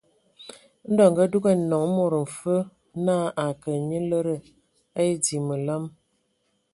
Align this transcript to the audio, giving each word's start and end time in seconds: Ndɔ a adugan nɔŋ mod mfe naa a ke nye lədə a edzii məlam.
Ndɔ 0.91 1.03
a 1.09 1.13
adugan 1.25 1.59
nɔŋ 1.69 1.83
mod 1.95 2.13
mfe 2.25 2.55
naa 3.05 3.25
a 3.43 3.45
ke 3.61 3.71
nye 3.87 3.99
lədə 4.09 4.35
a 4.97 4.99
edzii 5.11 5.43
məlam. 5.47 5.83